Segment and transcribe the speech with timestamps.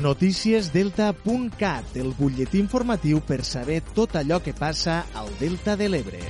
[0.00, 6.20] Noticiesdelta.cat, el butlletí informatiu per saber tot allò que passa al Delta de l'Ebre.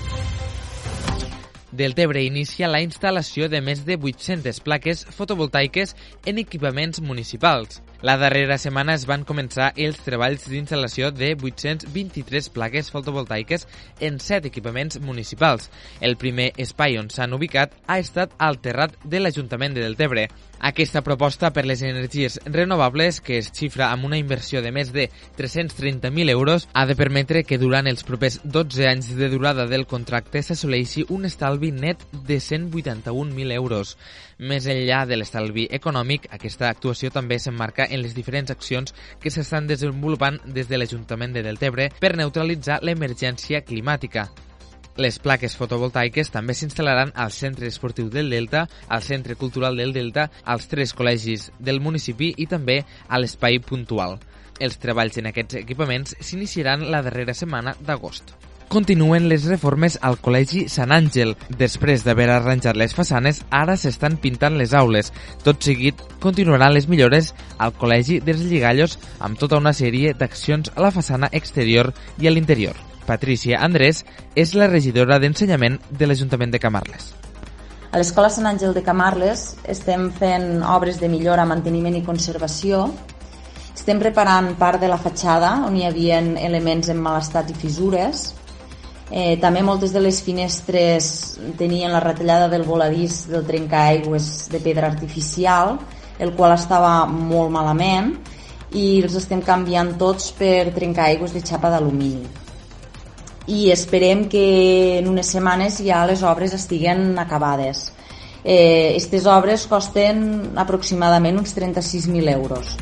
[1.77, 7.83] Deltebre inicia la instal·lació de més de 800 plaques fotovoltaiques en equipaments municipals.
[8.03, 13.65] La darrera setmana es van començar els treballs d'instal·lació de 823 plaques fotovoltaiques
[14.05, 15.71] en 7 equipaments municipals.
[16.01, 20.29] El primer espai on s'han ubicat ha estat al terrat de l'Ajuntament de Deltebre.
[20.61, 25.11] Aquesta proposta per les energies renovables, que es xifra amb una inversió de més de
[25.37, 30.43] 330.000 euros, ha de permetre que durant els propers 12 anys de durada del contracte
[30.43, 33.97] s'assoleixi un estalvi net de 181.000 euros.
[34.39, 40.41] Més enllà de l'estalvi econòmic, aquesta actuació també s'emmarca les diferents accions que s'estan desenvolupant
[40.47, 44.29] des de l'Ajuntament de Deltebre per neutralitzar l'emergència climàtica.
[44.97, 50.31] Les plaques fotovoltaiques també s'instal·laran al Centre Esportiu del Delta, al Centre Cultural del Delta,
[50.45, 54.17] als tres col·legis del municipi i també a l'espai puntual.
[54.59, 58.33] Els treballs en aquests equipaments s'iniciaran la darrera setmana d'agost.
[58.67, 61.37] Continuen les reformes al Col·legi Sant Àngel.
[61.55, 65.13] Després d'haver arranjat les façanes, ara s'estan pintant les aules.
[65.45, 67.31] Tot seguit, continuaran les millores
[67.63, 72.33] al Col·legi dels Lligallos amb tota una sèrie d'accions a la façana exterior i a
[72.35, 72.75] l'interior.
[73.07, 74.03] Patricia Andrés
[74.35, 77.13] és la regidora d'Ensenyament de l'Ajuntament de Camarles.
[77.93, 82.89] A l'Escola Sant Àngel de Camarles estem fent obres de millora, manteniment i conservació.
[83.77, 88.33] Estem preparant part de la fatxada on hi havia elements en mal estat i fissures
[89.11, 94.89] Eh, també moltes de les finestres tenien la retallada del voladís del trencaaigües de pedra
[94.91, 95.77] artificial,
[96.19, 98.17] el qual estava molt malament
[98.75, 102.27] i els estem canviant tots per trencaaigües de xapa d'alumini.
[103.47, 107.93] I esperem que en unes setmanes ja les obres estiguen acabades.
[108.43, 112.75] Eh, estes obres costen aproximadament uns 36.000 euros.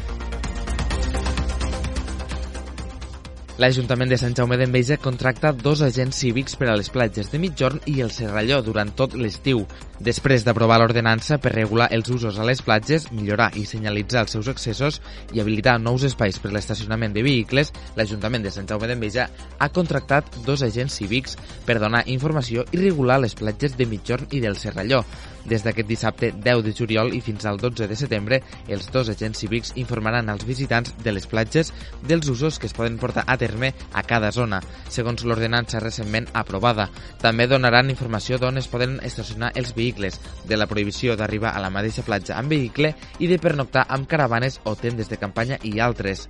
[3.54, 7.84] L'Ajuntament de Sant Jaume d'Enveja contracta dos agents cívics per a les platges de Mitjorn
[7.86, 9.60] i el Serralló durant tot l'estiu.
[10.02, 14.48] Després d'aprovar l'ordenança per regular els usos a les platges, millorar i senyalitzar els seus
[14.50, 14.98] accessos
[15.30, 19.28] i habilitar nous espais per l'estacionament de vehicles, l'Ajuntament de Sant Jaume d'Enveja
[19.58, 24.42] ha contractat dos agents cívics per donar informació i regular les platges de Mitjorn i
[24.42, 25.04] del Serralló.
[25.44, 29.42] Des d'aquest dissabte 10 de juliol i fins al 12 de setembre, els dos agents
[29.44, 31.72] cívics informaran als visitants de les platges
[32.02, 36.88] dels usos que es poden portar a terme a cada zona, segons l'ordenança recentment aprovada.
[37.20, 40.18] També donaran informació d'on es poden estacionar els vehicles,
[40.48, 44.60] de la prohibició d'arribar a la mateixa platja amb vehicle i de pernoctar amb caravanes
[44.64, 46.28] o tendes de campanya i altres.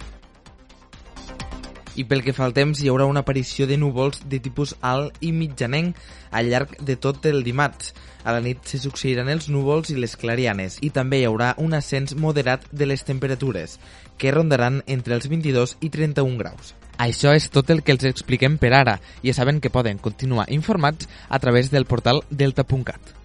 [1.95, 5.21] I pel que fa al temps, hi haurà una aparició de núvols de tipus alt
[5.23, 6.01] i mitjanenc
[6.35, 7.93] al llarg de tot el dimarts.
[8.25, 11.77] A la nit se succeiran els núvols i les clarianes i també hi haurà un
[11.79, 13.79] ascens moderat de les temperatures,
[14.19, 16.75] que rondaran entre els 22 i 31 graus.
[16.99, 19.01] Això és tot el que els expliquem per ara.
[19.25, 23.24] Ja saben que poden continuar informats a través del portal delta.cat.